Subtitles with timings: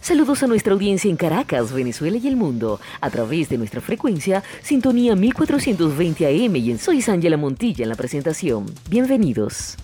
[0.00, 4.42] Saludos a nuestra audiencia en Caracas, Venezuela y el mundo, a través de nuestra frecuencia
[4.62, 8.64] Sintonía 1420 AM y en Soy Ángela Montilla en la presentación.
[8.88, 9.76] Bienvenidos.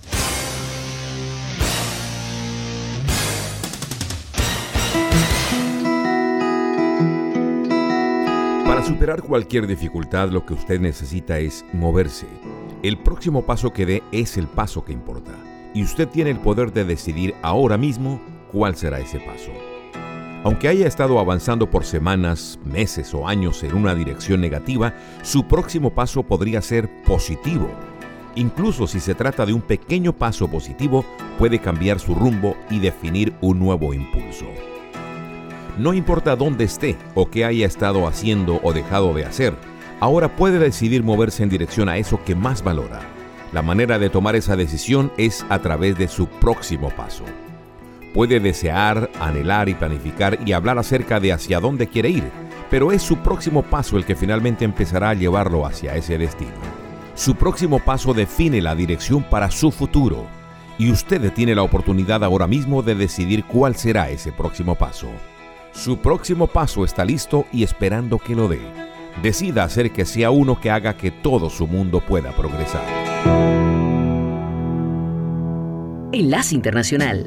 [8.66, 12.27] Para superar cualquier dificultad lo que usted necesita es moverse.
[12.83, 15.33] El próximo paso que dé es el paso que importa
[15.74, 18.19] y usted tiene el poder de decidir ahora mismo
[18.51, 19.52] cuál será ese paso.
[20.47, 25.91] Aunque haya estado avanzando por semanas, meses o años en una dirección negativa, su próximo
[25.91, 27.69] paso podría ser positivo.
[28.37, 31.05] Incluso si se trata de un pequeño paso positivo,
[31.37, 34.47] puede cambiar su rumbo y definir un nuevo impulso.
[35.79, 39.53] No importa dónde esté o qué haya estado haciendo o dejado de hacer,
[39.99, 43.01] ahora puede decidir moverse en dirección a eso que más valora
[43.53, 47.25] la manera de tomar esa decisión es a través de su próximo paso.
[48.17, 52.25] Puede desear, anhelar y planificar y hablar acerca de hacia dónde quiere ir,
[52.71, 56.55] pero es su próximo paso el que finalmente empezará a llevarlo hacia ese destino.
[57.15, 60.25] Su próximo paso define la dirección para su futuro
[60.79, 65.09] y usted tiene la oportunidad ahora mismo de decidir cuál será ese próximo paso.
[65.72, 68.62] Su próximo paso está listo y esperando que lo dé.
[69.22, 72.87] Decida hacer que sea uno que haga que todo su mundo pueda progresar.
[76.12, 77.27] Enlace Internacional.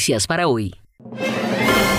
[0.00, 0.74] Noticias para hoy.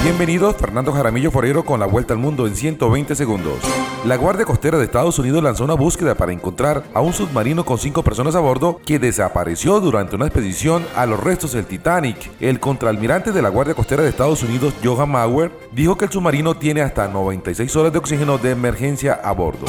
[0.01, 3.59] Bienvenidos, Fernando Jaramillo Forero con la vuelta al mundo en 120 segundos.
[4.07, 7.77] La Guardia Costera de Estados Unidos lanzó una búsqueda para encontrar a un submarino con
[7.77, 12.18] cinco personas a bordo que desapareció durante una expedición a los restos del Titanic.
[12.39, 16.56] El contraalmirante de la Guardia Costera de Estados Unidos, Johan Mauer, dijo que el submarino
[16.56, 19.68] tiene hasta 96 horas de oxígeno de emergencia a bordo.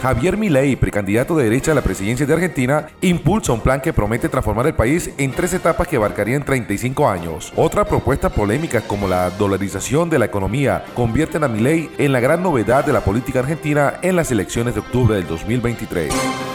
[0.00, 4.30] Javier Milei, precandidato de derecha a la presidencia de Argentina, impulsa un plan que promete
[4.30, 7.52] transformar el país en tres etapas que abarcarían 35 años.
[7.54, 12.42] Otra propuesta polémica como la dolarización de la economía convierten a Milei en la gran
[12.42, 16.14] novedad de la política argentina en las elecciones de octubre del 2023.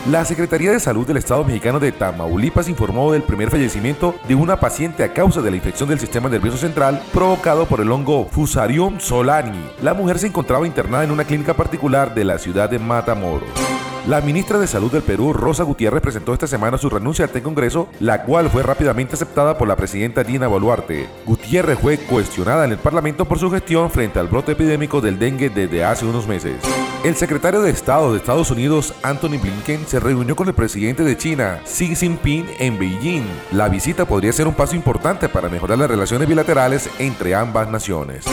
[0.10, 4.60] La Secretaría de Salud del Estado mexicano de Tamaulipas informó del primer fallecimiento de una
[4.60, 9.00] paciente a causa de la infección del sistema nervioso central provocado por el hongo Fusarium
[9.00, 9.66] solani.
[9.82, 13.35] La mujer se encontraba internada en una clínica particular de la ciudad de Matamoros.
[13.40, 13.75] Тауру.
[14.08, 17.44] La ministra de Salud del Perú, Rosa Gutiérrez, presentó esta semana su renuncia ante el
[17.44, 21.10] Congreso, la cual fue rápidamente aceptada por la presidenta Dina Boluarte.
[21.26, 25.50] Gutiérrez fue cuestionada en el Parlamento por su gestión frente al brote epidémico del dengue
[25.50, 26.58] desde hace unos meses.
[27.04, 31.18] El secretario de Estado de Estados Unidos, Anthony Blinken, se reunió con el presidente de
[31.18, 33.26] China, Xi Jinping, en Beijing.
[33.54, 38.26] La visita podría ser un paso importante para mejorar las relaciones bilaterales entre ambas naciones.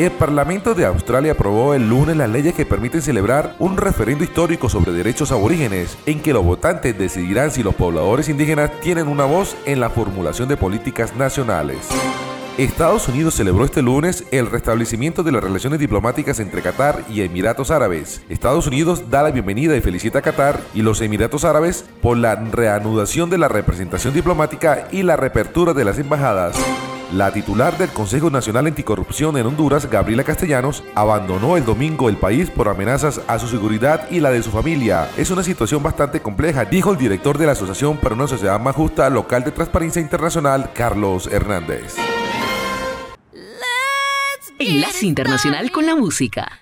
[0.00, 4.70] El Parlamento de Australia aprobó el lunes las leyes que permiten celebrar un referendo histórico
[4.70, 9.56] sobre derechos aborígenes, en que los votantes decidirán si los pobladores indígenas tienen una voz
[9.66, 11.78] en la formulación de políticas nacionales.
[12.64, 17.70] Estados Unidos celebró este lunes el restablecimiento de las relaciones diplomáticas entre Qatar y Emiratos
[17.70, 18.20] Árabes.
[18.28, 22.34] Estados Unidos da la bienvenida y felicita a Qatar y los Emiratos Árabes por la
[22.34, 26.54] reanudación de la representación diplomática y la reapertura de las embajadas.
[27.14, 32.50] La titular del Consejo Nacional Anticorrupción en Honduras, Gabriela Castellanos, abandonó el domingo el país
[32.50, 35.08] por amenazas a su seguridad y la de su familia.
[35.16, 38.76] Es una situación bastante compleja, dijo el director de la Asociación para una Sociedad Más
[38.76, 41.96] Justa Local de Transparencia Internacional, Carlos Hernández.
[44.60, 46.60] Enlace Internacional con la Música.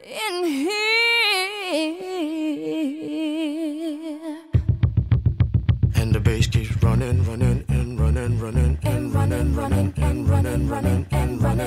[7.28, 10.97] running and running, running and running, running and running, running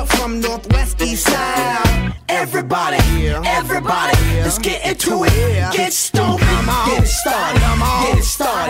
[0.00, 2.14] Up from northwest, east side.
[2.26, 2.96] Everybody,
[3.44, 5.74] everybody, let's get into it.
[5.76, 8.69] Get stoked, get it started, get it started,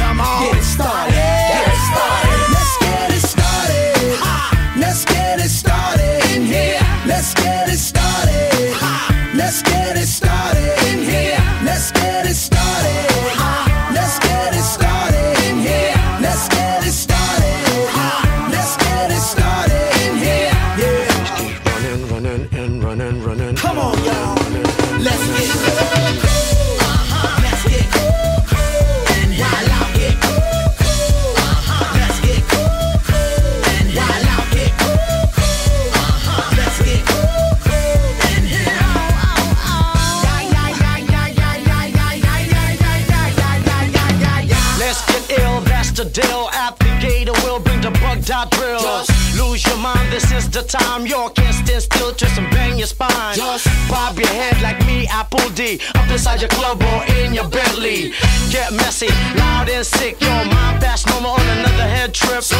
[50.41, 51.05] is the time.
[51.05, 53.35] You can't stand still, twist and bang your spine.
[53.35, 55.79] Just bob your head like me, Apple D.
[55.95, 58.13] Up inside your club or in your Bentley.
[58.51, 60.19] Get messy, loud and sick.
[60.21, 62.43] Your mind fast, no more on another head trip.
[62.43, 62.57] So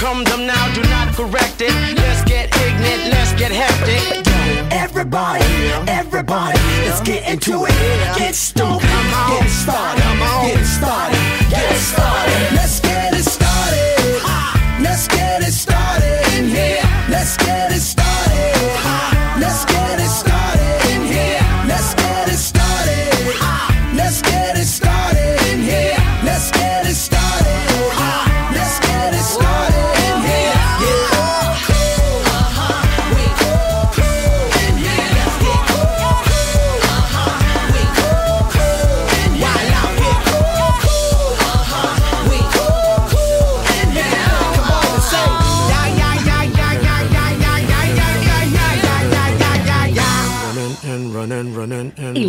[0.00, 1.74] Come them now, do not correct it.
[1.94, 4.26] Let's get ignorant, let's get hectic.
[4.72, 5.44] Everybody,
[5.88, 8.16] everybody, let's get into it.
[8.16, 10.02] Get stoked, get started,
[10.46, 11.20] get started,
[11.50, 12.56] get started.
[12.56, 13.39] Let's get it started.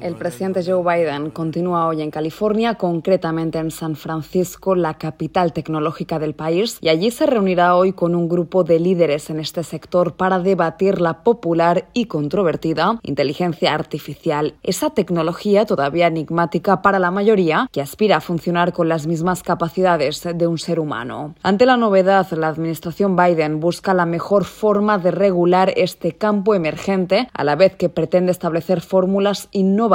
[0.00, 6.20] El presidente Joe Biden continúa hoy en California, concretamente en San Francisco, la capital tecnológica
[6.20, 10.14] del país, y allí se reunirá hoy con un grupo de líderes en este sector
[10.14, 17.68] para debatir la popular y controvertida inteligencia artificial, esa tecnología todavía enigmática para la mayoría
[17.72, 21.34] que aspira a funcionar con las mismas capacidades de un ser humano.
[21.42, 27.28] Ante la novedad, la administración Biden busca la mejor forma de regular este campo emergente,
[27.32, 29.87] a la vez que pretende establecer fórmulas innovadoras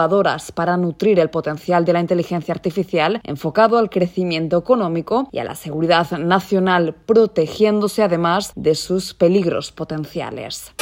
[0.51, 5.55] para nutrir el potencial de la inteligencia artificial enfocado al crecimiento económico y a la
[5.55, 10.73] seguridad nacional, protegiéndose además de sus peligros potenciales.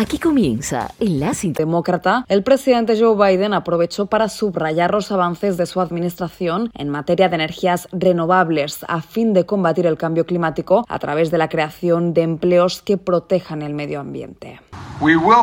[0.00, 2.24] Aquí comienza Enlace Demócrata.
[2.28, 7.34] El presidente Joe Biden aprovechó para subrayar los avances de su administración en materia de
[7.34, 12.22] energías renovables a fin de combatir el cambio climático a través de la creación de
[12.22, 14.60] empleos que protejan el medio ambiente.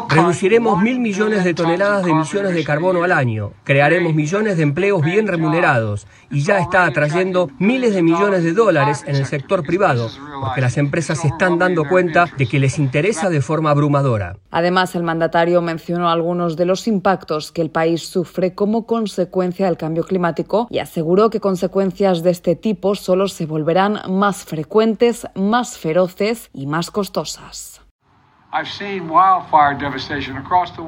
[0.09, 5.01] Reduciremos mil millones de toneladas de emisiones de carbono al año, crearemos millones de empleos
[5.01, 10.09] bien remunerados y ya está atrayendo miles de millones de dólares en el sector privado,
[10.41, 14.35] porque las empresas se están dando cuenta de que les interesa de forma abrumadora.
[14.55, 19.75] Además, el mandatario mencionó algunos de los impactos que el país sufre como consecuencia del
[19.75, 25.77] cambio climático y aseguró que consecuencias de este tipo solo se volverán más frecuentes, más
[25.77, 27.75] feroces y más costosas.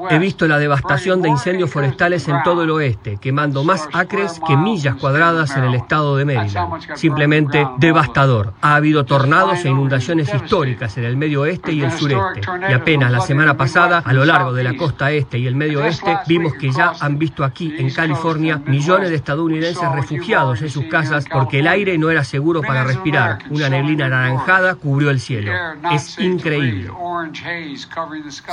[0.09, 4.55] He visto la devastación de incendios forestales en todo el oeste, quemando más acres que
[4.55, 6.95] millas cuadradas en el estado de Maryland.
[6.95, 8.53] Simplemente devastador.
[8.61, 12.41] Ha habido tornados e inundaciones históricas en el medio oeste y el sureste.
[12.69, 15.81] Y apenas la semana pasada, a lo largo de la costa este y el medio
[15.81, 20.85] oeste, vimos que ya han visto aquí, en California, millones de estadounidenses refugiados en sus
[20.85, 23.39] casas porque el aire no era seguro para respirar.
[23.49, 25.51] Una neblina anaranjada cubrió el cielo.
[25.91, 26.91] Es increíble.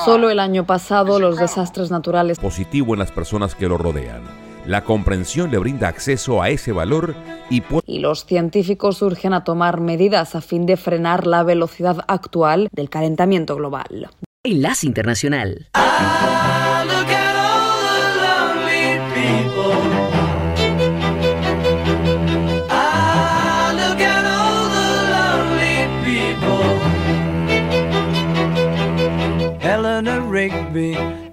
[0.05, 4.23] Solo el año pasado los desastres naturales positivo en las personas que lo rodean.
[4.67, 7.15] La comprensión le brinda acceso a ese valor
[7.51, 12.69] y, y los científicos urgen a tomar medidas a fin de frenar la velocidad actual
[12.73, 14.09] del calentamiento global.
[14.43, 15.69] Enlace Internacional.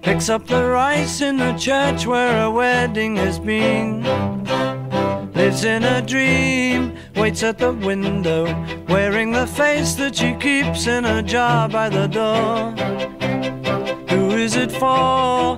[0.02, 4.04] Picks up the rice in the church where a wedding has been.
[5.34, 8.46] Lives in a dream, waits at the window,
[8.88, 12.72] wearing the face that she keeps in a jar by the door.
[14.10, 15.58] Who is it for?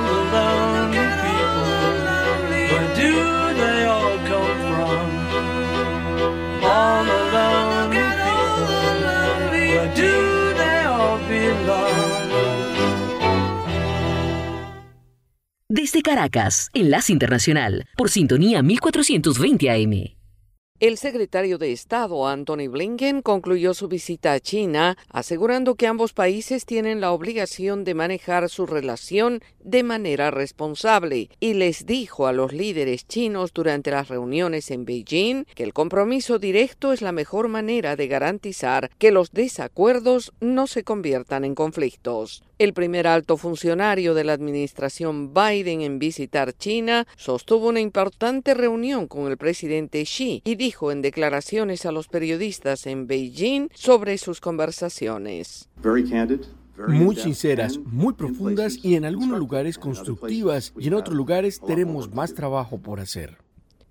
[15.73, 20.17] Desde Caracas, Enlace Internacional, por sintonía 1420 AM.
[20.81, 26.65] El secretario de Estado, Anthony Blinken, concluyó su visita a China, asegurando que ambos países
[26.65, 32.51] tienen la obligación de manejar su relación de manera responsable y les dijo a los
[32.51, 37.95] líderes chinos durante las reuniones en Beijing que el compromiso directo es la mejor manera
[37.95, 42.43] de garantizar que los desacuerdos no se conviertan en conflictos.
[42.61, 49.07] El primer alto funcionario de la administración Biden en visitar China sostuvo una importante reunión
[49.07, 54.39] con el presidente Xi y dijo en declaraciones a los periodistas en Beijing sobre sus
[54.41, 55.69] conversaciones
[56.87, 62.35] muy sinceras, muy profundas y en algunos lugares constructivas y en otros lugares tenemos más
[62.35, 63.39] trabajo por hacer.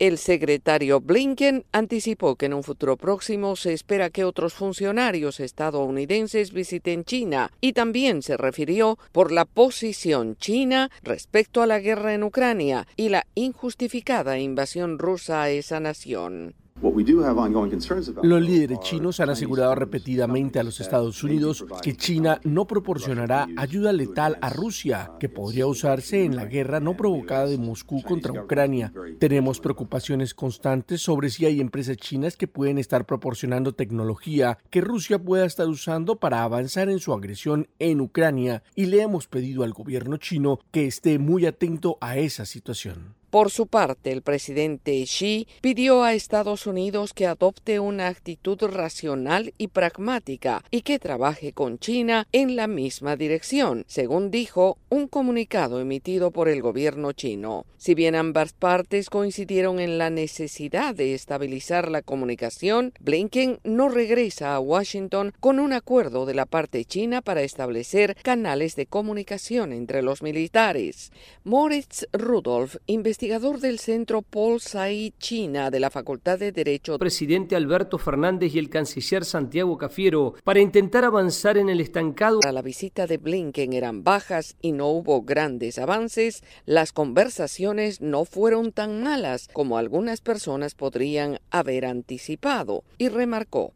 [0.01, 6.55] El secretario Blinken anticipó que en un futuro próximo se espera que otros funcionarios estadounidenses
[6.55, 12.23] visiten China y también se refirió por la posición china respecto a la guerra en
[12.23, 16.55] Ucrania y la injustificada invasión rusa a esa nación.
[16.83, 23.93] Los líderes chinos han asegurado repetidamente a los Estados Unidos que China no proporcionará ayuda
[23.93, 28.93] letal a Rusia, que podría usarse en la guerra no provocada de Moscú contra Ucrania.
[29.19, 35.19] Tenemos preocupaciones constantes sobre si hay empresas chinas que pueden estar proporcionando tecnología que Rusia
[35.19, 39.73] pueda estar usando para avanzar en su agresión en Ucrania y le hemos pedido al
[39.73, 43.20] gobierno chino que esté muy atento a esa situación.
[43.31, 49.55] Por su parte, el presidente Xi pidió a Estados Unidos que adopte una actitud racional
[49.57, 55.81] y pragmática y que trabaje con China en la misma dirección, según dijo un comunicado
[55.81, 57.67] emitido por el gobierno chino.
[57.77, 64.57] Si bien ambas partes coincidieron en la necesidad de estabilizar la comunicación, Blinken no regresa
[64.57, 70.03] a Washington con un acuerdo de la parte china para establecer canales de comunicación entre
[70.03, 71.13] los militares.
[71.45, 77.99] Moritz Rudolph investigador del Centro Paul Sai China de la Facultad de Derecho, presidente Alberto
[77.99, 82.41] Fernández y el canciller Santiago Cafiero, para intentar avanzar en el estancado.
[82.43, 88.25] A la visita de Blinken eran bajas y no hubo grandes avances, las conversaciones no
[88.25, 93.75] fueron tan malas como algunas personas podrían haber anticipado, y remarcó.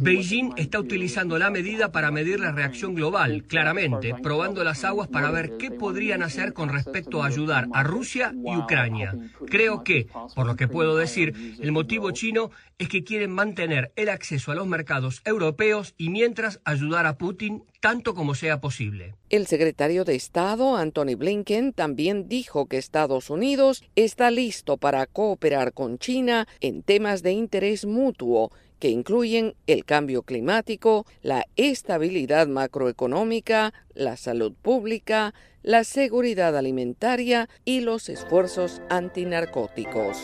[0.00, 5.30] Beijing está utilizando la medida para medir la reacción global, claramente, probando las aguas para
[5.30, 9.14] ver qué podrían hacer con respecto a ayudar a Rusia y Ucrania.
[9.46, 14.08] Creo que, por lo que puedo decir, el motivo chino es que quieren mantener el
[14.08, 19.14] acceso a los mercados europeos y mientras ayudar a Putin tanto como sea posible.
[19.30, 25.72] El secretario de Estado, Anthony Blinken, también dijo que Estados Unidos está listo para cooperar
[25.72, 33.74] con China en temas de interés mutuo que incluyen el cambio climático, la estabilidad macroeconómica,
[33.94, 40.16] la salud pública, la seguridad alimentaria y los esfuerzos antinarcóticos.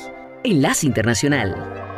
[0.42, 1.95] Enlace Internacional.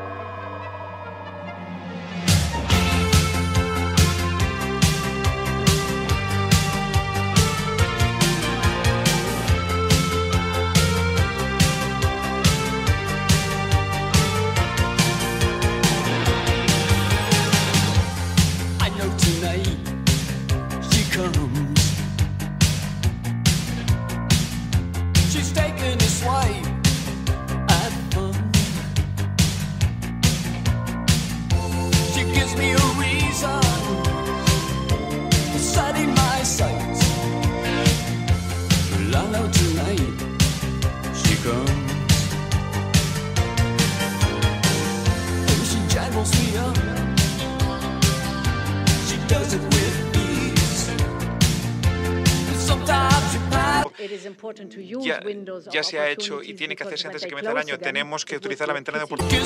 [55.73, 57.79] Ya, se ha hecho y tiene que hacerse antes de que comience el año.
[57.79, 59.43] Tenemos que utilizar la ventana de oportunidad.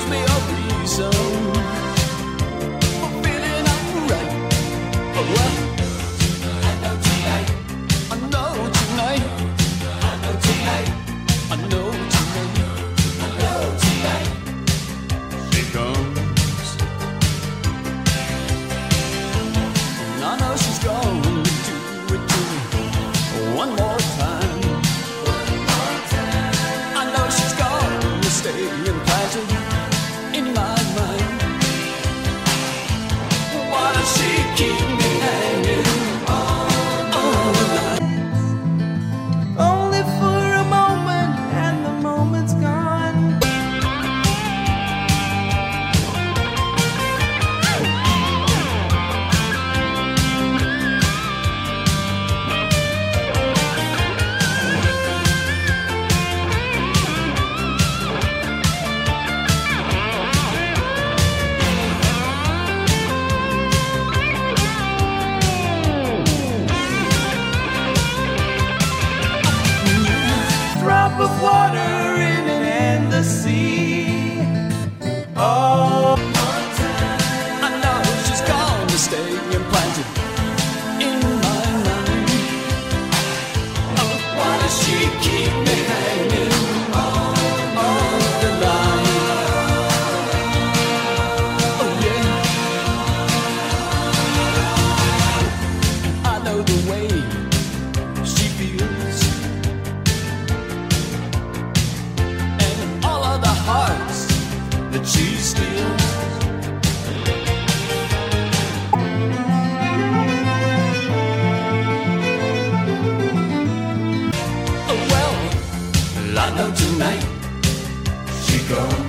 [118.69, 119.02] gone.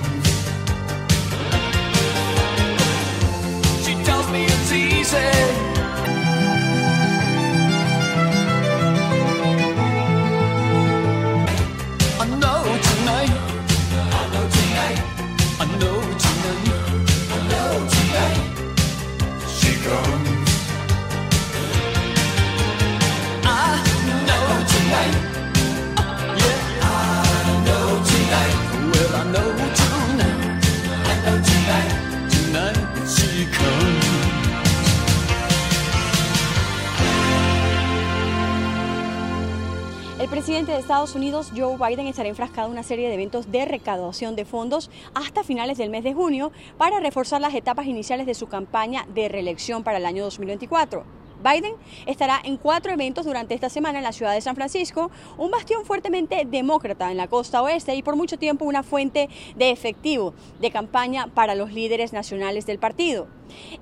[40.95, 44.89] Estados Unidos, Joe Biden, estará enfrascado en una serie de eventos de recaudación de fondos
[45.13, 49.27] hasta finales del mes de junio para reforzar las etapas iniciales de su campaña de
[49.27, 51.03] reelección para el año 2024.
[51.43, 51.73] Biden
[52.05, 55.83] estará en cuatro eventos durante esta semana en la ciudad de San Francisco, un bastión
[55.83, 59.27] fuertemente demócrata en la costa oeste y por mucho tiempo una fuente
[59.57, 63.27] de efectivo de campaña para los líderes nacionales del partido.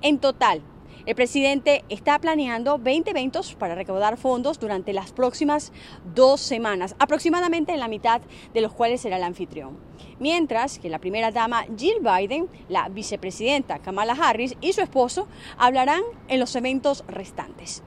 [0.02, 0.62] En total,
[1.06, 5.72] el presidente está planeando 20 eventos para recaudar fondos durante las próximas
[6.14, 8.20] dos semanas, aproximadamente en la mitad
[8.52, 9.76] de los cuales será el anfitrión.
[10.18, 16.02] Mientras que la primera dama Jill Biden, la vicepresidenta Kamala Harris y su esposo hablarán
[16.28, 17.82] en los eventos restantes.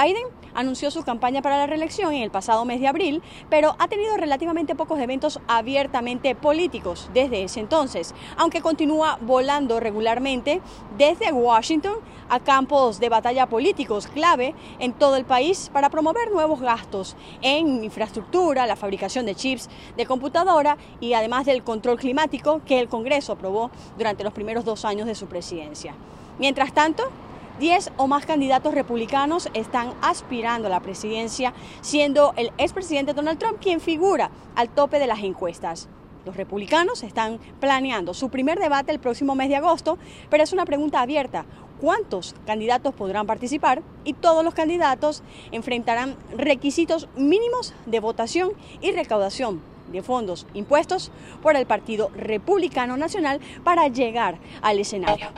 [0.00, 0.22] Biden
[0.54, 4.16] anunció su campaña para la reelección en el pasado mes de abril, pero ha tenido
[4.16, 10.60] relativamente pocos eventos abiertamente políticos desde ese entonces, aunque continúa volando regularmente
[10.96, 11.96] desde Washington
[12.28, 17.82] a campos de batalla políticos clave en todo el país para promover nuevos gastos en
[17.82, 23.32] infraestructura, la fabricación de chips de computadora y además del control climático que el Congreso
[23.32, 25.94] aprobó durante los primeros dos años de su presidencia.
[26.38, 27.10] Mientras tanto,
[27.58, 33.58] 10 o más candidatos republicanos están aspirando a la presidencia, siendo el expresidente Donald Trump
[33.60, 35.88] quien figura al tope de las encuestas.
[36.24, 39.98] Los republicanos están planeando su primer debate el próximo mes de agosto,
[40.30, 41.46] pero es una pregunta abierta.
[41.80, 43.82] ¿Cuántos candidatos podrán participar?
[44.04, 51.10] Y todos los candidatos enfrentarán requisitos mínimos de votación y recaudación de fondos impuestos
[51.42, 55.28] por el Partido Republicano Nacional para llegar al escenario.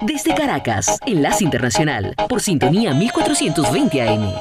[0.00, 4.32] Desde Caracas, Enlace Internacional, por sintonía 1420 AM.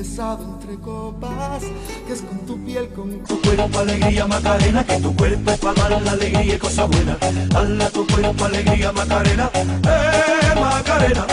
[0.00, 1.64] Entre copas,
[2.06, 5.88] que es con tu piel, con tu cuerpo, alegría, Macarena, que tu cuerpo es para
[5.88, 7.16] dar la alegría y cosa buena.
[7.52, 11.26] Hala tu cuerpo, alegría, Macarena, eh, Macarena.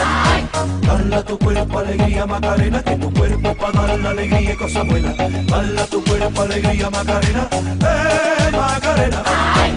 [0.90, 4.82] Hala tu cuerpo, alegría, Macarena, que tu cuerpo es para dar la alegría y cosa
[4.82, 5.14] buena.
[5.54, 9.24] Hala tu cuerpo, alegría, Macarena, eh, Macarena.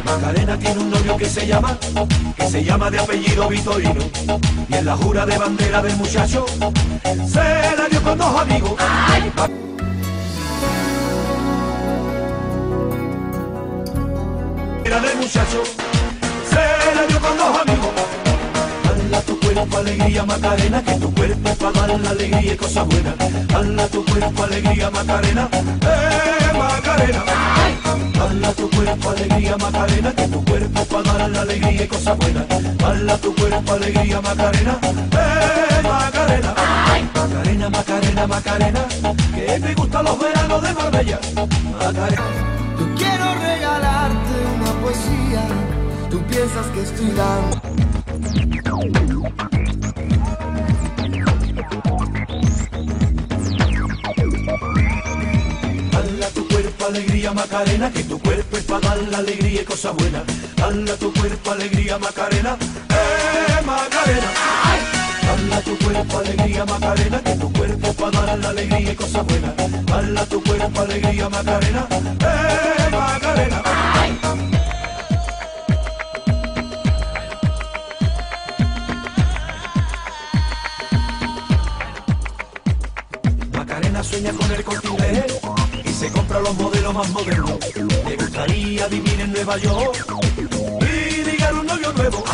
[0.04, 1.78] Macarena tiene un novio que se llama,
[2.36, 4.00] que se llama de apellido Vitorino,
[4.68, 6.46] y en la jura de bandera del muchacho,
[7.26, 8.77] se la dio con dos amigos.
[14.84, 15.62] Era del muchacho,
[16.48, 18.07] se la dio con dos amigos.
[19.48, 23.14] Cuerpo, alegría, Macarena, que tu cuerpo para dar la alegría y cosas buenas.
[23.54, 27.24] Hala tu cuerpo, alegría, Macarena, eh, Macarena.
[28.20, 32.44] Hala tu cuerpo, alegría, Macarena, que tu cuerpo para dar la alegría y cosas buenas.
[32.84, 36.54] Hala tu cuerpo, alegría, Macarena, eh, Macarena.
[37.14, 38.86] Macarena, Macarena, Macarena,
[39.34, 41.20] que te gustan los veranos de Marbella.
[41.72, 42.22] Macarena.
[42.78, 45.42] Yo quiero regalarte una poesía,
[46.10, 47.87] tú piensas que estoy dando.
[55.92, 59.92] Hala tu cuerpo, alegría, Macarena, que tu cuerpo es para dar la alegría y cosa
[59.92, 60.24] buena.
[60.60, 62.56] Hala tu cuerpo, alegría, Macarena,
[62.90, 64.30] eh, Macarena.
[65.30, 69.54] Hala tu cuerpo, alegría, Macarena, que tu cuerpo para dar la alegría y cosa buena.
[69.92, 73.62] Hala tu cuerpo, alegría, Macarena, eh, Macarena.
[73.62, 74.47] Macarena
[84.18, 85.40] sueña con el corte inglés
[85.84, 87.52] y se compra los modelos más modernos.
[88.08, 90.06] Le gustaría vivir en Nueva York
[90.80, 92.24] y ligar un novio nuevo.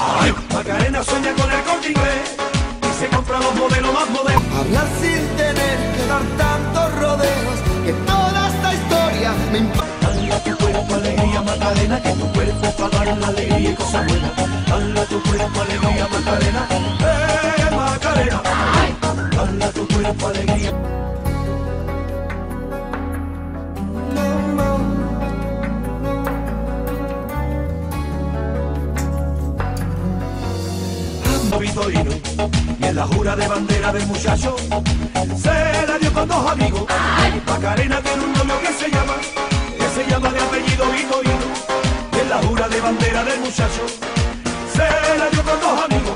[0.54, 2.36] Macarena sueña con el corte inglés
[2.82, 4.58] y se compra los modelos más modernos.
[4.58, 10.08] Hablar sin tener que dar tantos rodeos, que toda esta historia me importa.
[10.08, 14.32] Hala tu cuerpo, alegría, Macarena, que tu cuerpo para dar la alegría y cosas buenas.
[14.72, 18.42] Hala tu cuerpo, alegría, Macarena, eh, Macarena.
[19.38, 20.72] Hala tu cuerpo, alegría.
[31.76, 34.54] Y en la jura de bandera del muchacho
[35.36, 36.84] se la dio con dos amigos.
[37.48, 39.14] Macarena tiene un novio que se llama,
[39.76, 41.44] que se llama de apellido Vitorino
[42.12, 43.86] y en la jura de bandera del muchacho
[44.72, 46.14] se la dio con dos amigos.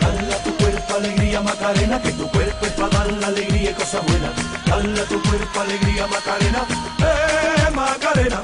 [0.00, 4.02] Dale tu cuerpo alegría Macarena, que tu cuerpo es para dar la alegría y cosas
[4.06, 4.32] buenas.
[4.66, 6.62] Dale tu cuerpo alegría Macarena,
[6.98, 8.42] eh Macarena.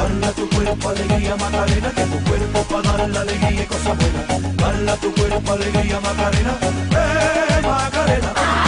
[0.00, 4.56] Bala tu cuerpo, alegría, Macarena, que tu cuerpo para dar la alegría y cosas buenas.
[4.56, 8.59] Bala tu cuerpo, alegría, Macarena, eh, Macarena.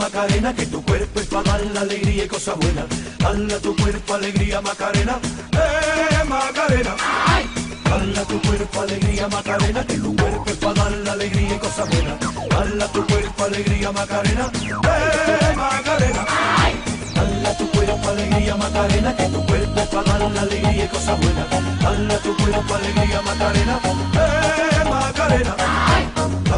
[0.00, 2.86] Macarena, que tu cuerpo es para dar la alegría y cosa buena.
[3.18, 5.18] Dale tu cuerpo alegría Macarena,
[5.52, 6.96] eh Macarena.
[7.84, 11.84] Dale tu cuerpo alegría Macarena, que tu cuerpo es para dar la alegría y cosa
[11.84, 12.16] buena.
[12.48, 16.26] Dale tu cuerpo alegría Macarena, eh Macarena.
[17.14, 21.14] Dale tu cuerpo alegría Macarena, que tu cuerpo es para dar la alegría y cosa
[21.14, 21.46] buena.
[21.82, 23.80] Dale tu cuerpo alegría Macarena,
[24.14, 25.56] eh Macarena.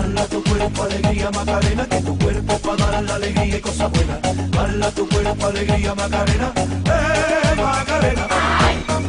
[0.03, 4.21] Dale tu cuerpo alegría Macarena, que tu cuerpo para dar la alegría y cosas buenas.
[4.51, 8.27] Dale tu cuerpo alegría Macarena, eh Macarena.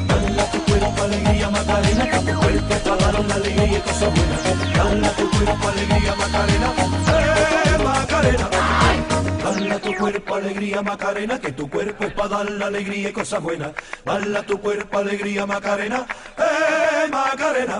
[0.08, 4.42] Dale tu cuerpo alegría Macarena, que tu cuerpo para dar la alegría y cosas buenas.
[4.76, 6.74] Dale tu cuerpo alegría Macarena,
[7.08, 8.50] eh Macarena.
[9.44, 13.42] Dale tu cuerpo alegría Macarena, que tu cuerpo es para dar la alegría y cosas
[13.42, 13.72] buenas.
[14.06, 16.06] Dale tu cuerpo alegría Macarena,
[16.38, 17.80] eh Macarena.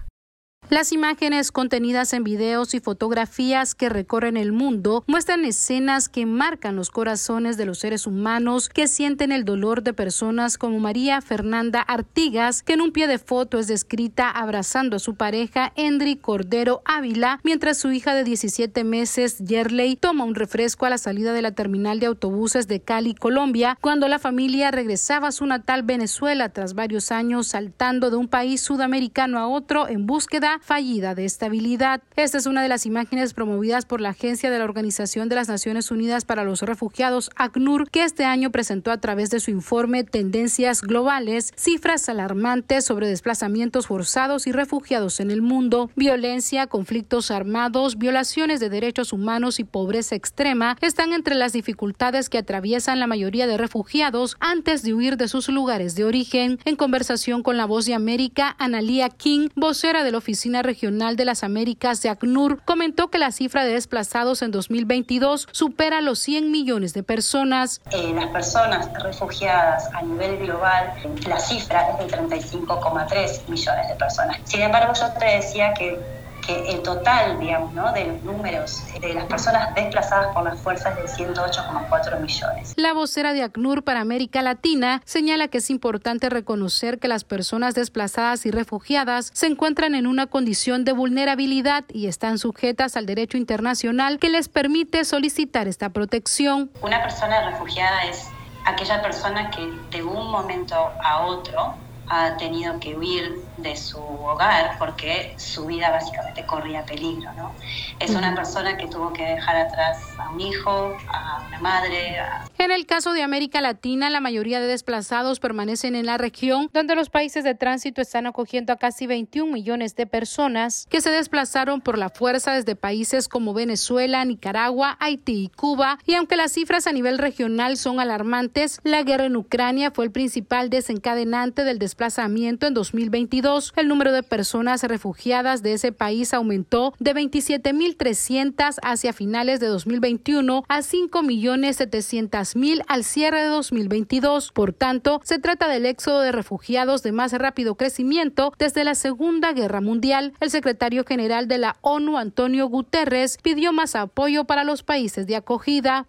[0.71, 6.77] Las imágenes contenidas en videos y fotografías que recorren el mundo muestran escenas que marcan
[6.77, 11.81] los corazones de los seres humanos que sienten el dolor de personas como María Fernanda
[11.81, 16.81] Artigas, que en un pie de foto es descrita abrazando a su pareja Endri Cordero
[16.85, 21.41] Ávila, mientras su hija de 17 meses, Yerley, toma un refresco a la salida de
[21.41, 26.47] la terminal de autobuses de Cali, Colombia, cuando la familia regresaba a su natal Venezuela
[26.47, 32.01] tras varios años saltando de un país sudamericano a otro en búsqueda fallida de estabilidad.
[32.15, 35.47] Esta es una de las imágenes promovidas por la Agencia de la Organización de las
[35.47, 40.03] Naciones Unidas para los Refugiados, ACNUR, que este año presentó a través de su informe
[40.03, 45.89] Tendencias Globales cifras alarmantes sobre desplazamientos forzados y refugiados en el mundo.
[45.95, 52.37] Violencia, conflictos armados, violaciones de derechos humanos y pobreza extrema están entre las dificultades que
[52.37, 56.59] atraviesan la mayoría de refugiados antes de huir de sus lugares de origen.
[56.65, 60.17] En conversación con la voz de América, Analia King, vocera de la
[60.61, 66.01] Regional de las Américas de ACNUR comentó que la cifra de desplazados en 2022 supera
[66.01, 67.81] los 100 millones de personas.
[67.91, 70.93] Eh, las personas refugiadas a nivel global,
[71.27, 74.37] la cifra es de 35,3 millones de personas.
[74.43, 77.91] Sin embargo, yo te decía que que el total, digamos, ¿no?
[77.93, 82.73] de los números de las personas desplazadas por las fuerzas es de 108,4 millones.
[82.77, 87.75] La vocera de ACNUR para América Latina señala que es importante reconocer que las personas
[87.75, 93.37] desplazadas y refugiadas se encuentran en una condición de vulnerabilidad y están sujetas al derecho
[93.37, 96.71] internacional que les permite solicitar esta protección.
[96.81, 98.27] Una persona refugiada es
[98.65, 101.75] aquella persona que de un momento a otro
[102.13, 107.33] ha tenido que huir de su hogar porque su vida básicamente corría peligro.
[107.33, 107.55] ¿no?
[107.99, 112.17] Es una persona que tuvo que dejar atrás a un hijo, a una madre.
[112.61, 116.93] En el caso de América Latina, la mayoría de desplazados permanecen en la región, donde
[116.93, 121.81] los países de tránsito están acogiendo a casi 21 millones de personas que se desplazaron
[121.81, 125.97] por la fuerza desde países como Venezuela, Nicaragua, Haití y Cuba.
[126.05, 130.11] Y aunque las cifras a nivel regional son alarmantes, la guerra en Ucrania fue el
[130.11, 136.93] principal desencadenante del desplazamiento en 2022, el número de personas refugiadas de ese país aumentó
[136.99, 142.50] de 27.300 hacia finales de 2021 a 5.700.000
[142.87, 144.51] al cierre de 2022.
[144.51, 149.53] Por tanto, se trata del éxodo de refugiados de más rápido crecimiento desde la Segunda
[149.53, 150.33] Guerra Mundial.
[150.39, 155.35] El secretario general de la ONU, Antonio Guterres, pidió más apoyo para los países de
[155.35, 156.05] acogida.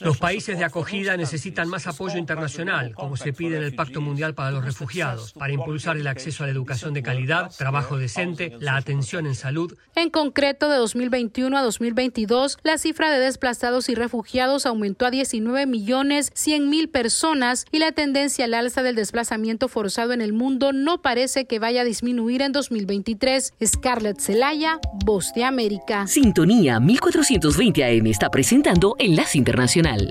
[0.00, 4.34] Los países de acogida necesitan más apoyo internacional, como se pide en el Pacto Mundial
[4.34, 8.56] para los Refugiados refugiados para impulsar el acceso a la educación de calidad, trabajo decente,
[8.60, 9.76] la atención en salud.
[9.94, 15.49] En concreto, de 2021 a 2022, la cifra de desplazados y refugiados aumentó a 19
[15.50, 20.72] millones 100 mil personas y la tendencia al alza del desplazamiento forzado en el mundo
[20.72, 23.54] no parece que vaya a disminuir en 2023.
[23.64, 26.06] Scarlett Zelaya, Voz de América.
[26.06, 30.10] Sintonía 1420 AM está presentando Enlace Internacional.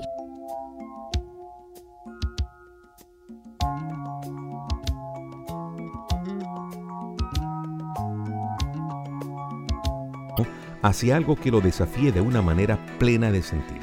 [10.82, 13.79] hacia algo que lo desafíe de una manera plena de sentido.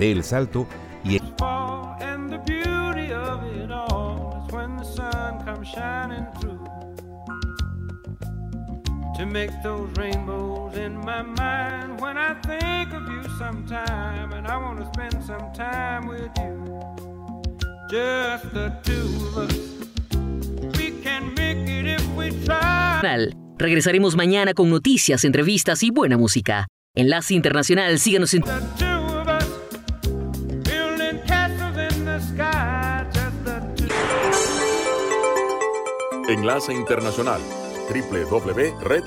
[0.00, 0.66] Dé el salto
[1.04, 1.18] y...
[9.18, 14.56] To make those rainbows in my mind when I think of you sometime, and I
[14.56, 16.80] want to spend some time with you.
[17.90, 19.54] Just the two of us.
[20.78, 23.02] We can make it if we try.
[23.58, 26.68] Regresaremos mañana con noticias, entrevistas y buena música.
[26.94, 28.42] Enlace Internacional, síganos en...
[36.30, 37.40] Enlace Internacional,
[37.88, 39.02] www.red.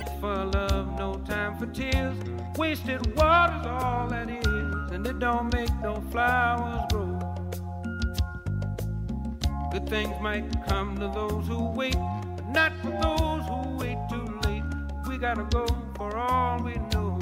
[9.71, 11.95] Good things might come to those who wait,
[12.35, 14.63] but not for those who wait too late.
[15.07, 17.17] we gotta go for all we know.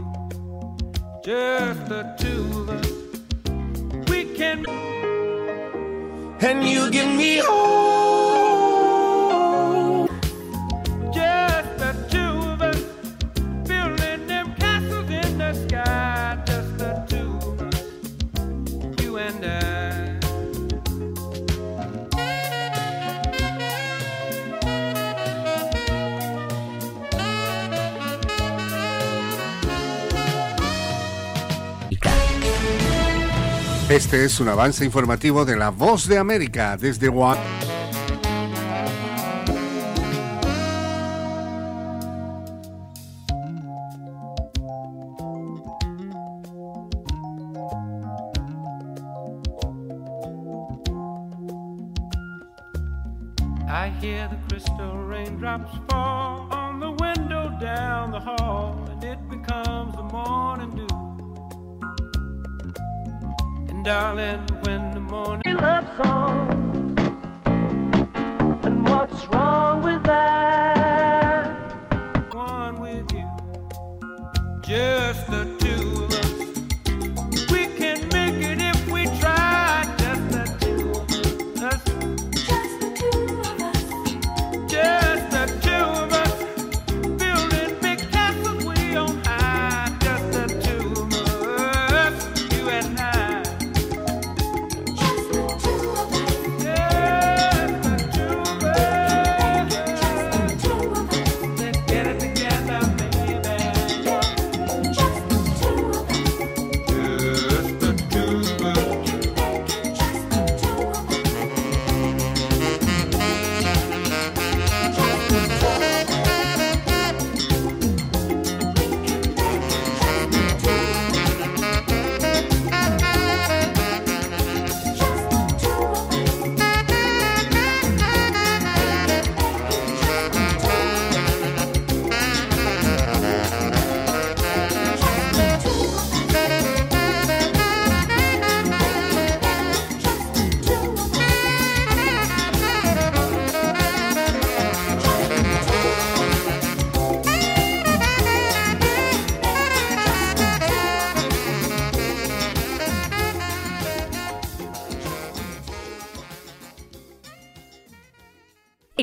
[1.23, 2.89] Just the two of us.
[4.09, 4.65] We can.
[6.41, 8.10] And you give me hope.
[33.91, 37.71] Este es un avance informativo de La Voz de América desde Washington.
[63.83, 66.97] Darling, when the morning love song.
[68.63, 70.70] And what's wrong with that?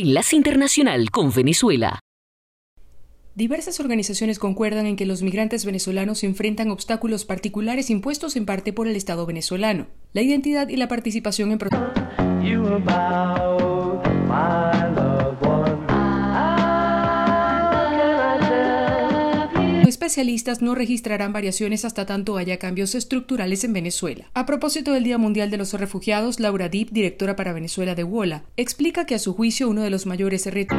[0.08, 2.00] Enlace Internacional con Venezuela.
[3.34, 8.88] Diversas organizaciones concuerdan en que los migrantes venezolanos enfrentan obstáculos particulares impuestos en parte por
[8.88, 9.88] el Estado venezolano.
[10.14, 11.58] La identidad y la participación en
[20.08, 24.30] especialistas no registrarán variaciones hasta tanto haya cambios estructurales en Venezuela.
[24.32, 28.44] A propósito del Día Mundial de los Refugiados, Laura Deep, directora para Venezuela de WOLA,
[28.56, 30.78] explica que a su juicio uno de los mayores retos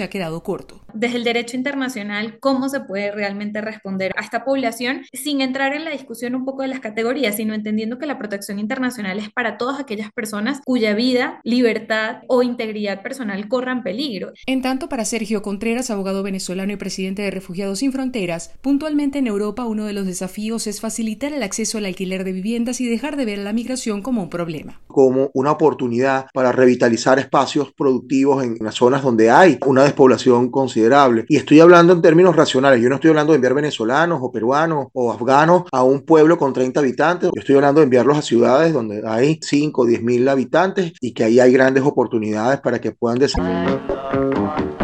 [0.00, 0.80] se ha quedado corto.
[0.94, 5.84] desde el derecho internacional cómo se puede realmente responder a esta población sin entrar en
[5.84, 9.58] la discusión un poco de las categorías, sino entendiendo que la protección internacional es para
[9.58, 14.32] todas aquellas personas cuya vida, libertad o integridad personal corran peligro.
[14.46, 19.26] En tanto, para Sergio Contreras, abogado venezolano y presidente de Refugiados Sin Fronteras, puntualmente en
[19.26, 23.16] Europa uno de los desafíos es facilitar el acceso al alquiler de viviendas y dejar
[23.16, 24.80] de ver la migración como un problema.
[24.86, 31.24] Como una oportunidad para revitalizar espacios productivos en las zonas donde hay una despoblación considerable.
[31.28, 34.88] Y estoy hablando en términos racionales, yo no estoy hablando de enviar venezolanos o peruanos
[34.92, 38.72] o afganos a un pueblo con 30 habitantes, yo estoy hablando de enviarlos a ciudades
[38.72, 42.92] donde hay 5 o 10 mil habitantes y que ahí hay grandes oportunidades para que
[42.92, 44.79] puedan desarrollar.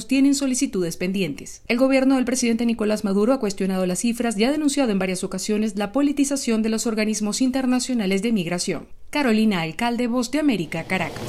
[0.00, 1.62] Tienen solicitudes pendientes.
[1.68, 5.24] El gobierno del presidente Nicolás Maduro ha cuestionado las cifras y ha denunciado en varias
[5.24, 8.88] ocasiones la politización de los organismos internacionales de migración.
[9.10, 11.22] Carolina Alcalde, Voz de América, Caracas.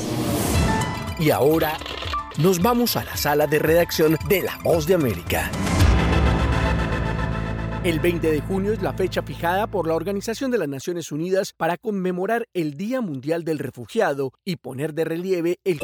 [1.19, 1.77] Y ahora
[2.37, 5.51] nos vamos a la sala de redacción de La Voz de América.
[7.85, 11.53] El 20 de junio es la fecha fijada por la Organización de las Naciones Unidas
[11.53, 15.79] para conmemorar el Día Mundial del Refugiado y poner de relieve el...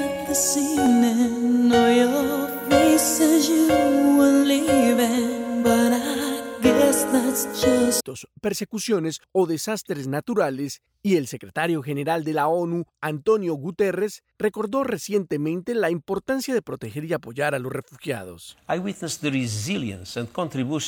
[8.42, 15.74] persecuciones o desastres naturales y el secretario general de la ONU, Antonio Guterres, recordó recientemente
[15.74, 18.58] la importancia de proteger y apoyar a los refugiados.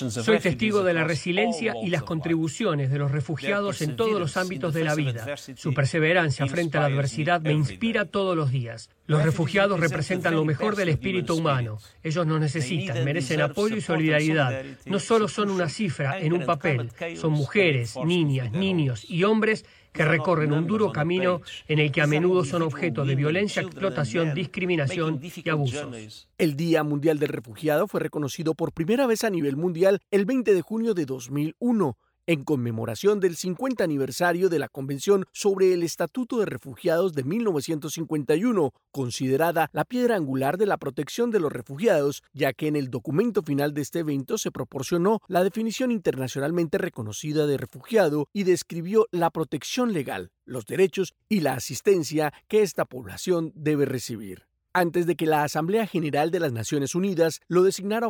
[0.09, 4.73] Soy testigo de la resiliencia y las contribuciones de los refugiados en todos los ámbitos
[4.73, 5.35] de la vida.
[5.55, 8.89] Su perseverancia frente a la adversidad me inspira todos los días.
[9.05, 11.79] Los refugiados representan lo mejor del espíritu humano.
[12.03, 14.63] Ellos nos necesitan, merecen apoyo y solidaridad.
[14.85, 20.03] No solo son una cifra en un papel, son mujeres, niñas, niños y hombres que
[20.03, 25.21] recorren un duro camino en el que a menudo son objeto de violencia, explotación, discriminación
[25.23, 26.27] y abusos.
[26.37, 30.53] El Día Mundial del Refugiado fue reconocido por primera vez a nivel mundial el 20
[30.53, 36.39] de junio de 2001 en conmemoración del 50 aniversario de la Convención sobre el Estatuto
[36.39, 42.53] de Refugiados de 1951, considerada la piedra angular de la protección de los refugiados, ya
[42.53, 47.57] que en el documento final de este evento se proporcionó la definición internacionalmente reconocida de
[47.57, 53.85] refugiado y describió la protección legal, los derechos y la asistencia que esta población debe
[53.85, 54.47] recibir.
[54.73, 58.07] Antes de que la Asamblea General de las Naciones Unidas lo designara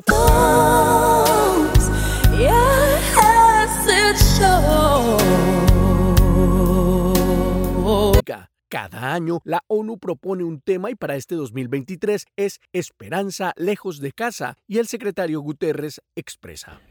[3.86, 5.44] does it show?
[8.74, 14.14] Cada año, la ONU propone un tema y para este 2023 es Esperanza lejos de
[14.14, 16.82] casa y el secretario Guterres expresa.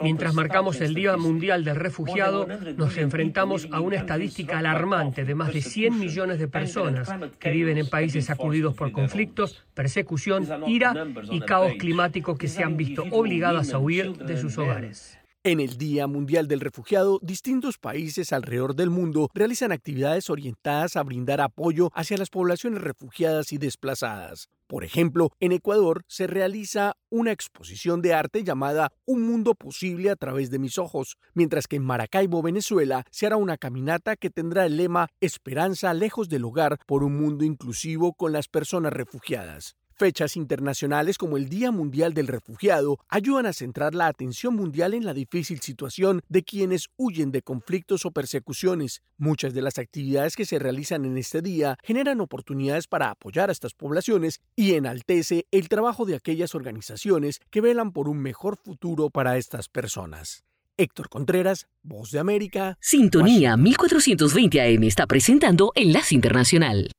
[0.00, 5.52] Mientras marcamos el Día Mundial del Refugiado, nos enfrentamos a una estadística alarmante de más
[5.52, 7.06] de 100 millones de personas
[7.38, 10.94] que viven en países sacudidos por conflictos, persecución, ira
[11.30, 15.18] y caos climático que se han visto obligadas a huir de sus hogares.
[15.46, 21.02] En el Día Mundial del Refugiado, distintos países alrededor del mundo realizan actividades orientadas a
[21.02, 24.48] brindar apoyo hacia las poblaciones refugiadas y desplazadas.
[24.66, 30.16] Por ejemplo, en Ecuador se realiza una exposición de arte llamada Un mundo posible a
[30.16, 34.64] través de mis ojos, mientras que en Maracaibo, Venezuela, se hará una caminata que tendrá
[34.64, 39.76] el lema Esperanza lejos del hogar por un mundo inclusivo con las personas refugiadas.
[39.96, 45.04] Fechas internacionales como el Día Mundial del Refugiado ayudan a centrar la atención mundial en
[45.04, 49.02] la difícil situación de quienes huyen de conflictos o persecuciones.
[49.18, 53.52] Muchas de las actividades que se realizan en este día generan oportunidades para apoyar a
[53.52, 59.10] estas poblaciones y enaltece el trabajo de aquellas organizaciones que velan por un mejor futuro
[59.10, 60.42] para estas personas.
[60.76, 62.76] Héctor Contreras, Voz de América.
[62.80, 66.90] Sintonía 1420 AM está presentando Enlace Internacional.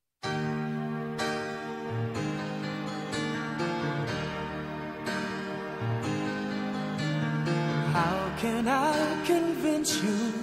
[8.66, 10.34] Can I'll convince you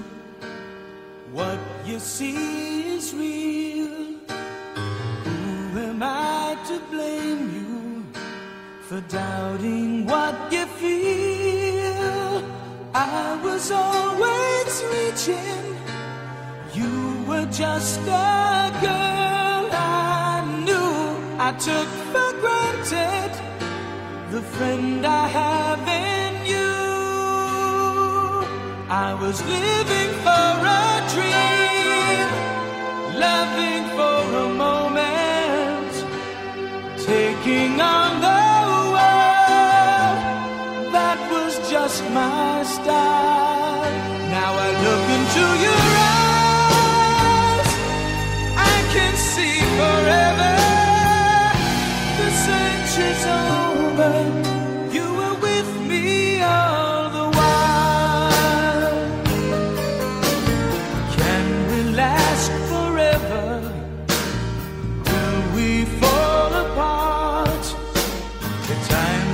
[1.33, 3.89] what you see is real?
[5.25, 8.05] Who am I to blame you
[8.83, 12.45] for doubting what you feel?
[12.95, 15.65] I was always reaching,
[16.75, 20.95] you were just a girl I knew.
[21.39, 23.33] I took for granted
[24.31, 26.42] the friend I have in.
[28.95, 30.85] I was living for a
[31.15, 32.29] dream,
[33.27, 35.95] loving for a moment,
[36.99, 38.12] taking on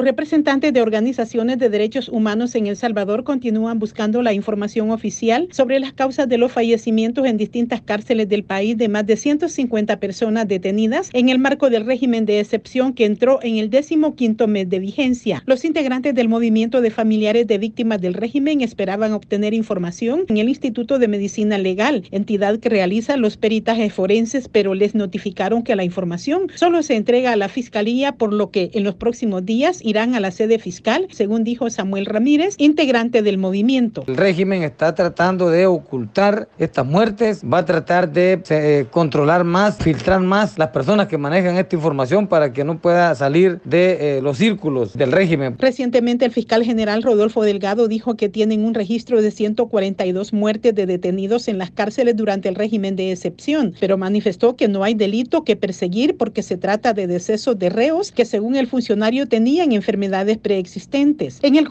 [0.00, 5.48] Los representantes de organizaciones de derechos humanos en El Salvador continúan buscando la información oficial
[5.50, 10.00] sobre las causas de los fallecimientos en distintas cárceles del país de más de 150
[10.00, 14.48] personas detenidas en el marco del régimen de excepción que entró en el décimo quinto
[14.48, 15.42] mes de vigencia.
[15.44, 20.48] Los integrantes del movimiento de familiares de víctimas del régimen esperaban obtener información en el
[20.48, 25.84] Instituto de Medicina Legal, entidad que realiza los peritajes forenses, pero les notificaron que la
[25.84, 30.14] información solo se entrega a la Fiscalía, por lo que en los próximos días irán
[30.14, 34.04] a la sede fiscal, según dijo Samuel Ramírez, integrante del movimiento.
[34.06, 39.76] El régimen está tratando de ocultar estas muertes, va a tratar de eh, controlar más,
[39.78, 44.22] filtrar más las personas que manejan esta información para que no pueda salir de eh,
[44.22, 45.56] los círculos del régimen.
[45.58, 50.86] Recientemente el fiscal general Rodolfo Delgado dijo que tienen un registro de 142 muertes de
[50.86, 55.44] detenidos en las cárceles durante el régimen de excepción, pero manifestó que no hay delito
[55.44, 60.38] que perseguir porque se trata de decesos de reos que según el funcionario tenían enfermedades
[60.38, 61.38] preexistentes.
[61.42, 61.66] En el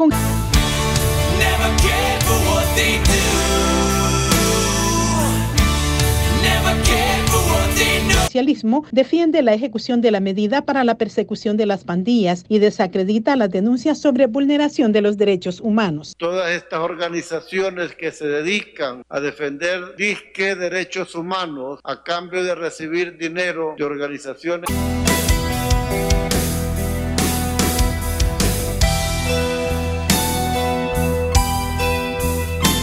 [8.25, 13.35] socialismo defiende la ejecución de la medida para la persecución de las pandillas y desacredita
[13.35, 16.15] las denuncias sobre vulneración de los derechos humanos.
[16.17, 23.17] Todas estas organizaciones que se dedican a defender disque derechos humanos a cambio de recibir
[23.17, 24.69] dinero de organizaciones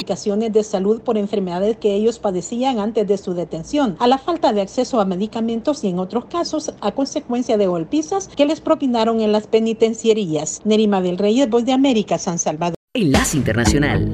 [0.06, 4.60] de salud por enfermedades que ellos padecían antes de su detención, a la falta de
[4.60, 9.32] acceso a medicamentos y en otros casos a consecuencia de golpizas que les propinaron en
[9.32, 10.60] las penitenciarías.
[10.64, 12.76] Nerima del Reyes, Voz de América, San Salvador.
[12.94, 14.12] Enlace Internacional.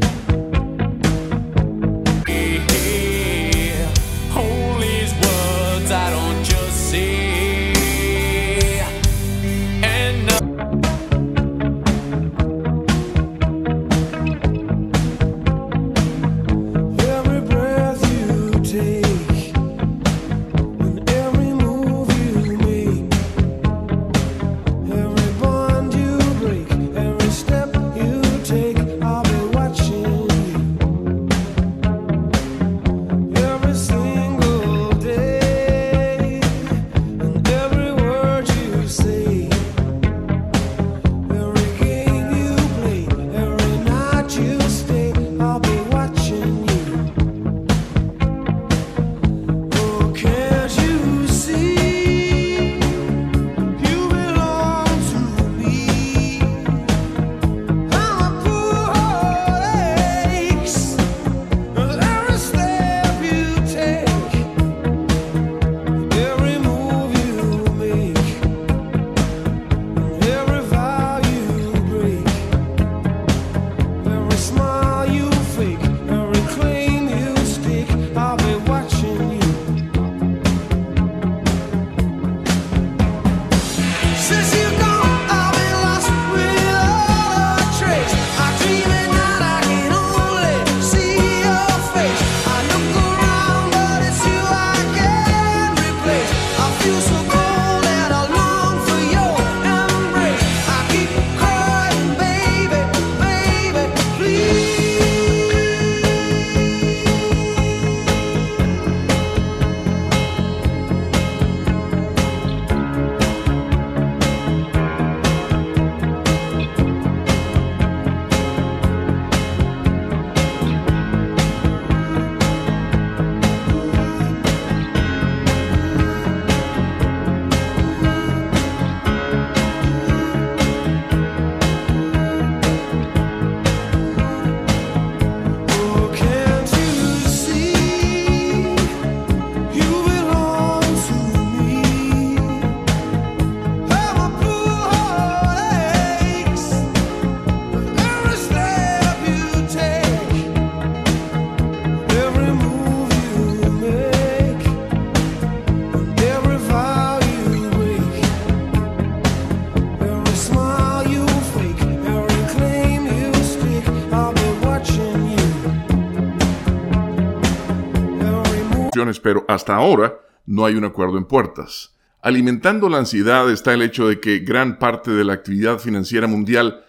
[169.22, 171.94] Pero hasta ahora no hay un acuerdo en puertas.
[172.20, 176.84] Alimentando la ansiedad está el hecho de que gran parte de la actividad financiera mundial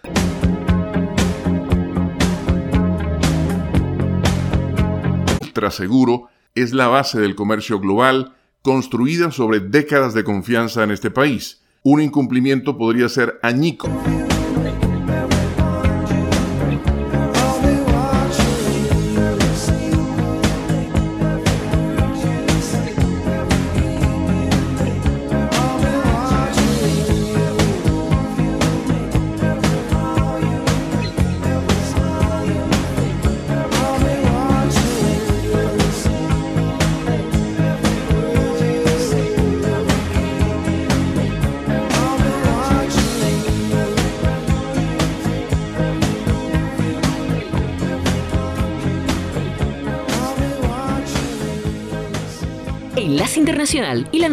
[5.71, 11.61] seguro es la base del comercio global construida sobre décadas de confianza en este país.
[11.84, 13.89] Un incumplimiento podría ser añico.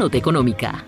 [0.01, 0.87] Nota económica.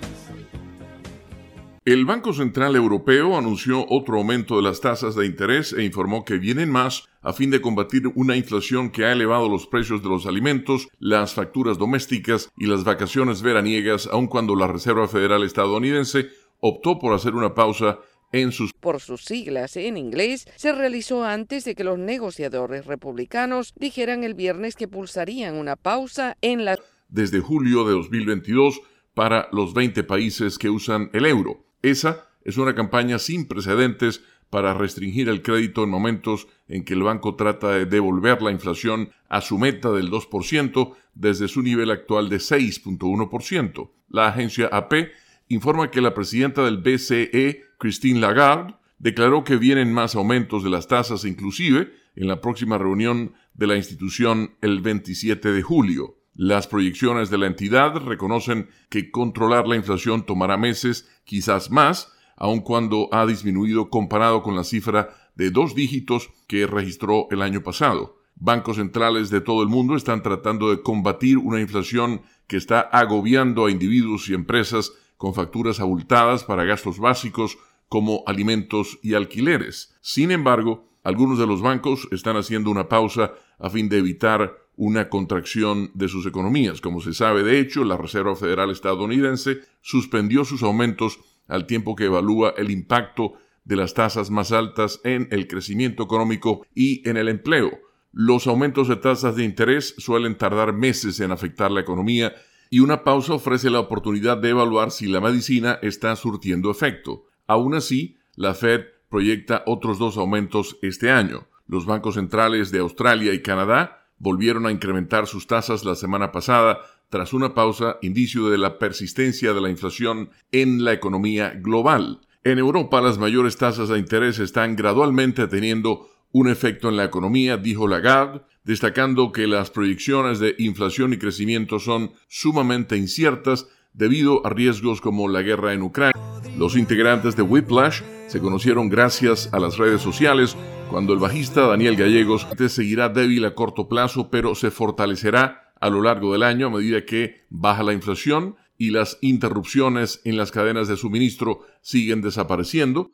[1.84, 6.38] El Banco Central Europeo anunció otro aumento de las tasas de interés e informó que
[6.38, 10.24] vienen más a fin de combatir una inflación que ha elevado los precios de los
[10.24, 16.98] alimentos, las facturas domésticas y las vacaciones veraniegas, aun cuando la Reserva Federal estadounidense optó
[16.98, 17.98] por hacer una pausa
[18.32, 23.74] en sus por sus siglas en inglés se realizó antes de que los negociadores republicanos
[23.76, 26.78] dijeran el viernes que pulsarían una pausa en la
[27.10, 28.80] desde julio de 2022
[29.14, 31.64] para los 20 países que usan el euro.
[31.82, 37.02] Esa es una campaña sin precedentes para restringir el crédito en momentos en que el
[37.02, 42.28] banco trata de devolver la inflación a su meta del 2% desde su nivel actual
[42.28, 43.90] de 6.1%.
[44.08, 45.10] La agencia AP
[45.48, 50.86] informa que la presidenta del BCE, Christine Lagarde, declaró que vienen más aumentos de las
[50.86, 56.18] tasas inclusive en la próxima reunión de la institución el 27 de julio.
[56.34, 62.60] Las proyecciones de la entidad reconocen que controlar la inflación tomará meses, quizás más, aun
[62.60, 68.16] cuando ha disminuido comparado con la cifra de dos dígitos que registró el año pasado.
[68.34, 73.66] Bancos centrales de todo el mundo están tratando de combatir una inflación que está agobiando
[73.66, 77.58] a individuos y empresas con facturas abultadas para gastos básicos
[77.88, 79.94] como alimentos y alquileres.
[80.00, 85.08] Sin embargo, algunos de los bancos están haciendo una pausa a fin de evitar una
[85.08, 86.80] contracción de sus economías.
[86.80, 91.18] Como se sabe, de hecho, la Reserva Federal estadounidense suspendió sus aumentos
[91.48, 96.66] al tiempo que evalúa el impacto de las tasas más altas en el crecimiento económico
[96.74, 97.70] y en el empleo.
[98.12, 102.34] Los aumentos de tasas de interés suelen tardar meses en afectar la economía
[102.70, 107.24] y una pausa ofrece la oportunidad de evaluar si la medicina está surtiendo efecto.
[107.46, 111.46] Aún así, la Fed proyecta otros dos aumentos este año.
[111.66, 116.78] Los bancos centrales de Australia y Canadá volvieron a incrementar sus tasas la semana pasada
[117.10, 122.20] tras una pausa, indicio de la persistencia de la inflación en la economía global.
[122.44, 127.56] En Europa las mayores tasas de interés están gradualmente teniendo un efecto en la economía,
[127.56, 134.50] dijo Lagarde, destacando que las proyecciones de inflación y crecimiento son sumamente inciertas debido a
[134.50, 136.20] riesgos como la guerra en Ucrania.
[136.56, 140.56] Los integrantes de Whiplash se conocieron gracias a las redes sociales,
[140.90, 146.02] cuando el bajista Daniel Gallegos seguirá débil a corto plazo, pero se fortalecerá a lo
[146.02, 150.88] largo del año a medida que baja la inflación y las interrupciones en las cadenas
[150.88, 153.10] de suministro siguen desapareciendo.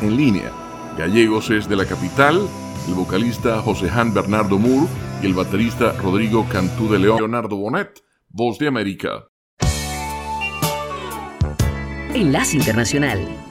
[0.00, 0.52] En línea.
[0.98, 2.40] Gallegos es de la capital,
[2.88, 4.86] el vocalista José Han Bernardo Moore
[5.22, 7.18] y el baterista Rodrigo Cantú de León.
[7.18, 9.28] Leonardo Bonet, Voz de América.
[12.14, 13.43] Enlace Internacional.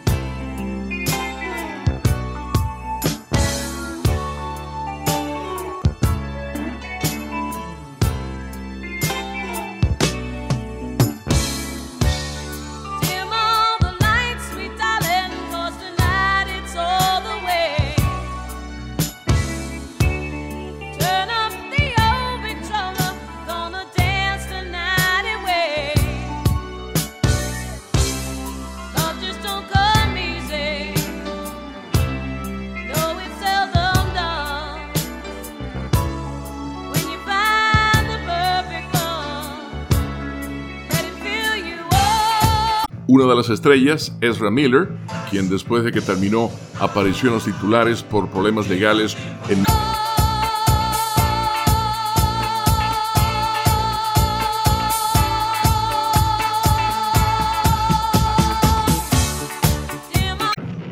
[43.36, 44.90] Las estrellas, Ezra Miller,
[45.30, 49.18] quien después de que terminó apareció en los titulares por problemas legales
[49.50, 49.64] en...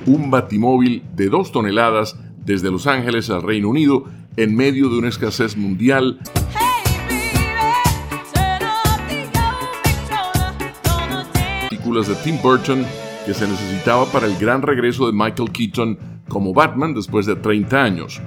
[0.06, 5.10] un batimóvil de dos toneladas desde Los Ángeles al Reino Unido en medio de una
[5.10, 6.20] escasez mundial
[11.92, 12.86] de Tim Burton
[13.26, 15.98] que se necesitaba para el gran regreso de Michael Keaton
[16.30, 18.22] como Batman después de 30 años.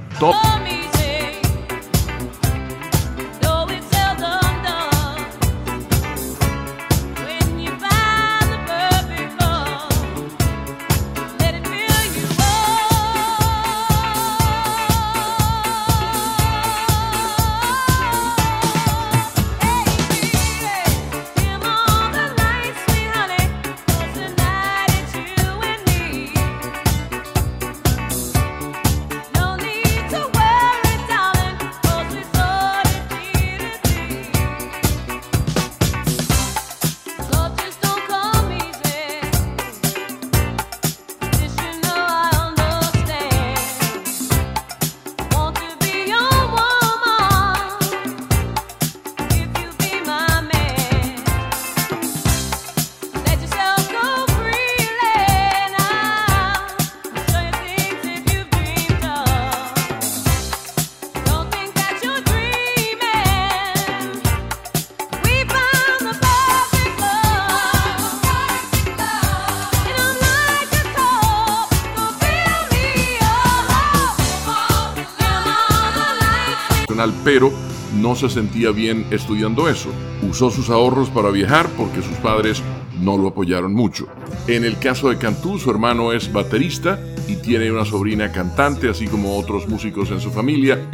[78.15, 79.91] Se sentía bien estudiando eso.
[80.29, 82.63] Usó sus ahorros para viajar porque sus padres
[83.01, 84.07] no lo apoyaron mucho.
[84.47, 86.99] En el caso de Cantú, su hermano es baterista
[87.29, 90.89] y tiene una sobrina cantante, así como otros músicos en su familia.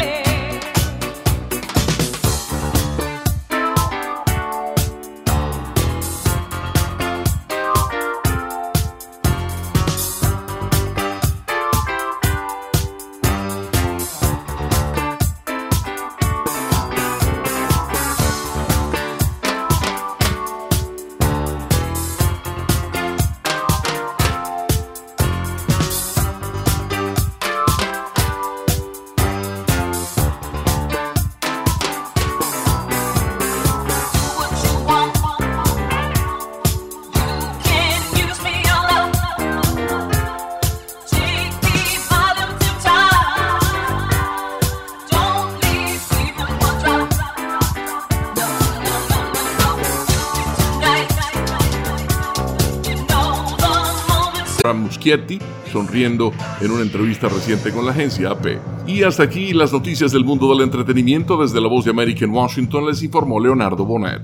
[55.73, 58.59] Sonriendo en una entrevista reciente con la agencia AP.
[58.87, 62.33] Y hasta aquí las noticias del mundo del entretenimiento desde la voz de América en
[62.33, 64.23] Washington les informó Leonardo Bonet.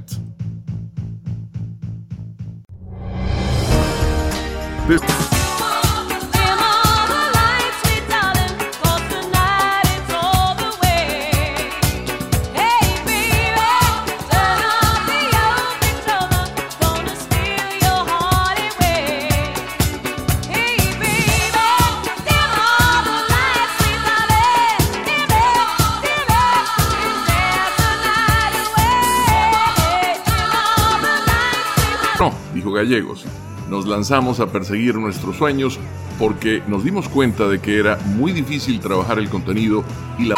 [32.77, 33.25] Gallegos.
[33.69, 35.81] Nos lanzamos a perseguir nuestros sueños
[36.19, 39.83] porque nos dimos cuenta de que era muy difícil trabajar el contenido
[40.19, 40.37] y la...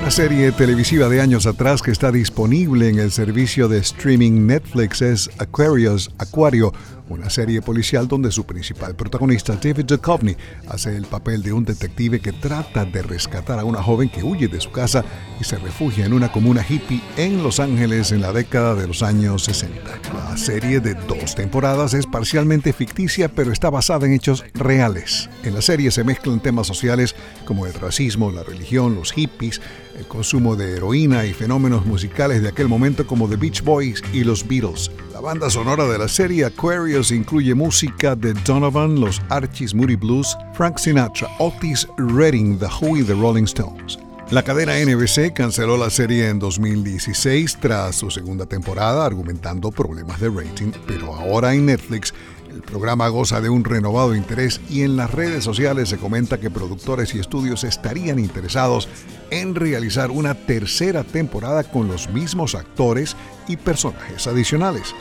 [0.00, 5.02] Una serie televisiva de años atrás que está disponible en el servicio de streaming Netflix
[5.02, 6.72] es Aquarius, Acuario,
[7.08, 10.36] una serie policial donde su principal protagonista, David Duchovny,
[10.68, 14.48] hace el papel de un detective que trata de rescatar a una joven que huye
[14.48, 15.04] de su casa
[15.40, 19.02] y se refugia en una comuna hippie en Los Ángeles en la década de los
[19.02, 19.80] años 60.
[20.14, 25.28] La serie de dos temporadas es parcialmente ficticia, pero está basada en hechos reales.
[25.44, 29.60] En la serie se mezclan temas sociales como el racismo, la religión, los hippies,
[29.98, 34.22] el consumo de heroína y fenómenos musicales de aquel momento como The Beach Boys y
[34.22, 34.90] los Beatles.
[35.12, 40.36] La banda sonora de la serie Aquarius incluye música de Donovan, los Archies Moody Blues,
[40.54, 43.98] Frank Sinatra, Otis Redding, The Who y The Rolling Stones.
[44.30, 50.28] La cadena NBC canceló la serie en 2016 tras su segunda temporada argumentando problemas de
[50.28, 52.12] rating, pero ahora en Netflix
[52.50, 56.50] el programa goza de un renovado interés y en las redes sociales se comenta que
[56.50, 58.88] productores y estudios estarían interesados
[59.30, 64.94] en realizar una tercera temporada con los mismos actores y personajes adicionales.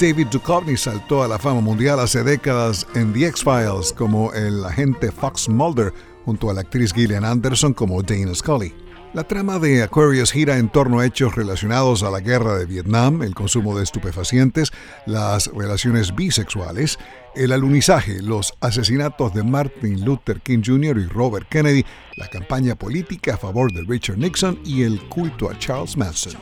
[0.00, 5.12] David Duchovny saltó a la fama mundial hace décadas en The X-Files como el agente
[5.12, 5.92] Fox Mulder
[6.24, 8.81] junto a la actriz Gillian Anderson como Dana Scully.
[9.14, 13.22] La trama de Aquarius gira en torno a hechos relacionados a la guerra de Vietnam,
[13.22, 14.72] el consumo de estupefacientes,
[15.04, 16.98] las relaciones bisexuales,
[17.34, 20.96] el alunizaje, los asesinatos de Martin Luther King Jr.
[20.96, 21.84] y Robert Kennedy,
[22.16, 26.32] la campaña política a favor de Richard Nixon y el culto a Charles Manson.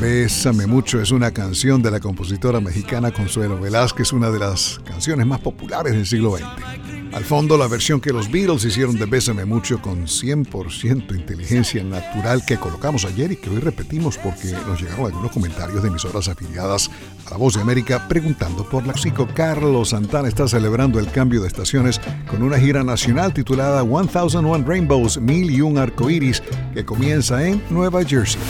[0.00, 5.26] Bésame mucho es una canción de la compositora mexicana Consuelo Velázquez, una de las canciones
[5.28, 6.99] más populares del siglo XX.
[7.12, 12.44] Al fondo, la versión que los Beatles hicieron de Bésame mucho con 100% inteligencia natural
[12.46, 16.88] que colocamos ayer y que hoy repetimos porque nos llegaron algunos comentarios de emisoras afiliadas
[17.26, 21.40] a La Voz de América preguntando por la músico Carlos Santana está celebrando el cambio
[21.40, 26.42] de estaciones con una gira nacional titulada 1001 Rainbows, Mil y un Arcoiris,
[26.74, 28.40] que comienza en Nueva Jersey.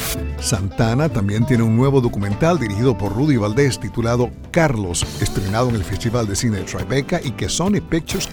[0.41, 5.85] Santana también tiene un nuevo documental dirigido por Rudy Valdés titulado Carlos, estrenado en el
[5.85, 8.27] Festival de Cine de Tribeca y que Sony Pictures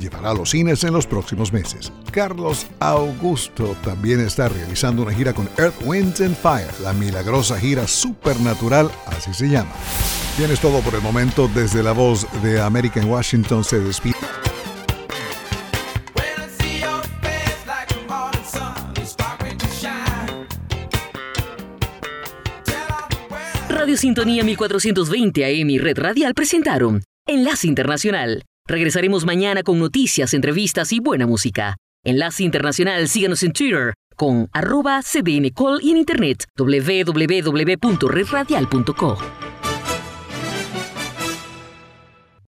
[0.00, 1.92] Llevará a los cines en los próximos meses.
[2.10, 7.86] Carlos Augusto también está realizando una gira con Earth, Winds and Fire, la milagrosa gira
[7.86, 9.70] supernatural, así se llama.
[10.36, 14.16] Tienes todo por el momento desde la voz de American Washington se despide.
[23.68, 28.44] Radio Sintonía 1420 AM y Red Radial presentaron Enlace Internacional.
[28.72, 31.76] Regresaremos mañana con noticias, entrevistas y buena música.
[32.06, 39.51] Enlace Internacional, síganos en Twitter con arroba cdncall y en internet www.redradial.co.